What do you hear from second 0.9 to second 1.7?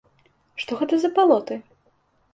за балоты?